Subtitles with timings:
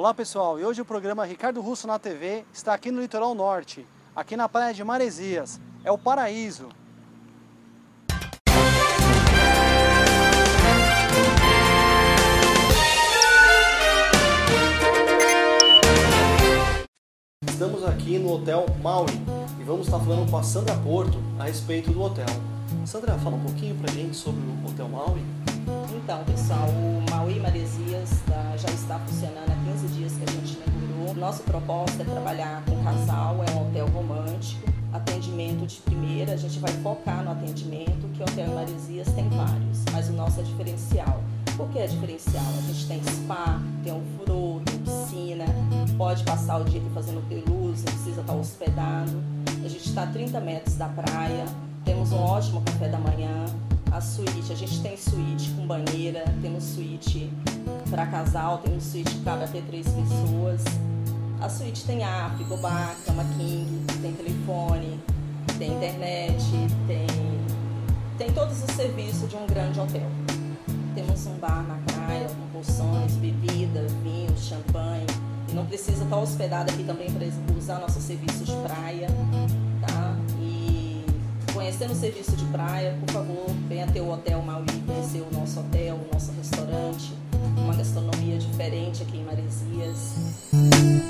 [0.00, 3.86] Olá pessoal, e hoje o programa Ricardo Russo na TV está aqui no Litoral Norte,
[4.16, 5.60] aqui na praia de Maresias.
[5.84, 6.70] É o paraíso.
[17.46, 19.10] Estamos aqui no Hotel Maui
[19.60, 22.24] e vamos estar falando com a Sandra Porto a respeito do hotel.
[22.86, 25.20] Sandra, fala um pouquinho pra gente sobre o Hotel Maui.
[25.94, 28.08] Então, pessoal, o Maui Maresias
[31.30, 36.32] Nossa proposta é trabalhar com casal, é um hotel romântico, atendimento de primeira.
[36.32, 40.40] A gente vai focar no atendimento, que o Hotel Maresias tem vários, mas o nosso
[40.40, 41.22] é diferencial.
[41.56, 42.42] Por que é diferencial?
[42.58, 45.44] A gente tem spa, tem um furo, tem piscina,
[45.96, 49.22] pode passar o dia aqui fazendo pelúcia, não precisa estar hospedado.
[49.64, 51.44] A gente está a 30 metros da praia,
[51.84, 53.46] temos um ótimo café da manhã,
[53.92, 57.30] a suíte, a gente tem suíte com banheira, temos suíte
[57.88, 60.64] para casal, temos suíte que cabe até três pessoas.
[61.40, 65.00] A suíte tem ar, frigobar, cama king, tem telefone,
[65.58, 66.44] tem internet,
[66.86, 67.06] tem,
[68.18, 70.06] tem todos os serviços de um grande hotel.
[70.94, 75.06] Temos um bar na praia com porções, bebida, vinho, champanhe.
[75.48, 79.08] E não precisa estar hospedado aqui também para usar nossos serviços de praia,
[79.80, 80.16] tá?
[80.38, 81.02] E
[81.54, 85.58] conhecendo o serviço de praia, por favor, venha ter o Hotel Maui, conhecer o nosso
[85.60, 87.14] hotel, o nosso restaurante,
[87.56, 91.09] uma gastronomia diferente aqui em Maresias.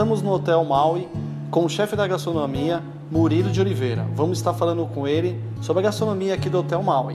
[0.00, 1.06] Estamos no Hotel Maui
[1.50, 4.06] com o chefe da gastronomia, Murilo de Oliveira.
[4.14, 7.14] Vamos estar falando com ele sobre a gastronomia aqui do Hotel Maui.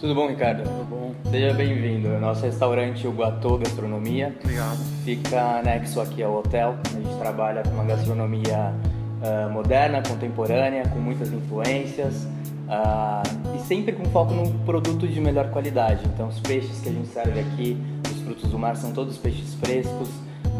[0.00, 0.64] Tudo bom, Ricardo?
[0.64, 1.14] Tudo bom.
[1.30, 2.08] Seja bem-vindo.
[2.18, 4.78] Nosso restaurante, o Guatô Gastronomia, Obrigado.
[5.04, 6.74] fica anexo aqui ao hotel.
[6.88, 8.74] A gente trabalha com uma gastronomia
[9.22, 12.26] ah, moderna, contemporânea, com muitas influências
[12.68, 13.22] ah,
[13.54, 16.04] e sempre com foco num produto de melhor qualidade.
[16.12, 19.54] Então, os peixes que a gente serve aqui, os frutos do mar, são todos peixes
[19.54, 20.08] frescos.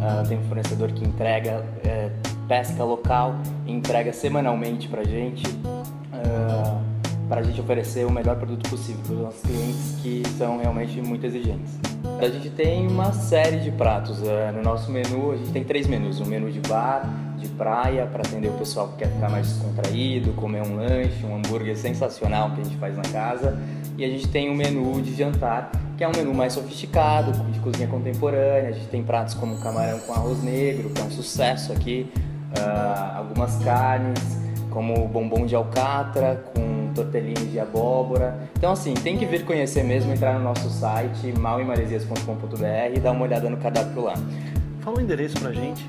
[0.03, 2.11] Ah, tem um fornecedor que entrega eh,
[2.49, 3.35] pesca local
[3.67, 5.43] entrega semanalmente pra gente.
[6.13, 6.81] ah,
[7.29, 11.01] para a gente oferecer o melhor produto possível para os nossos clientes que são realmente
[11.01, 11.79] muito exigentes.
[12.21, 14.21] A gente tem uma série de pratos.
[14.27, 17.09] eh, No nosso menu, a gente tem três menus: um menu de bar,
[17.39, 21.37] de praia, para atender o pessoal que quer ficar mais descontraído, comer um lanche, um
[21.37, 23.57] hambúrguer sensacional que a gente faz na casa.
[23.97, 27.61] E a gente tem um menu de jantar, que é um menu mais sofisticado, de
[27.61, 28.71] cozinha contemporânea.
[28.71, 32.11] A gente tem pratos como camarão com arroz negro, que é um sucesso aqui,
[32.59, 34.19] ah, algumas carnes,
[34.71, 38.35] como bombom de alcatra, com tortellinhos de abóbora.
[38.57, 43.25] Então, assim, tem que vir conhecer mesmo, entrar no nosso site, mauemaresias.com.br e dar uma
[43.25, 44.15] olhada no cardápio lá.
[44.81, 45.87] Fala o endereço pra gente.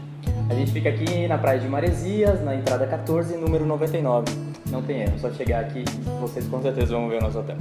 [0.49, 4.25] A gente fica aqui na Praia de Maresias, na entrada 14, número 99.
[4.69, 7.55] Não tem erro, só chegar aqui e vocês com certeza vão ver o nosso hotel.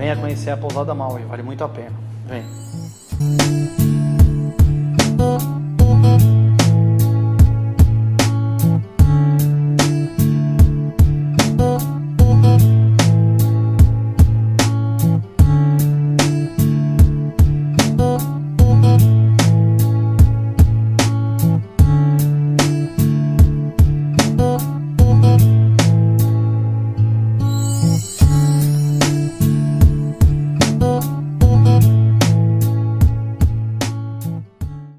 [0.00, 1.92] Venha conhecer a pousada Maui, vale muito a pena.
[2.26, 2.42] Vem.